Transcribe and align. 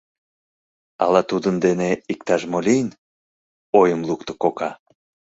—Ала 1.03 1.21
тудын 1.29 1.55
дене 1.65 1.89
иктаж-мо 2.13 2.59
лийын?— 2.67 2.89
ойым 3.79 4.01
лукто 4.09 4.33
кока. 4.43 4.71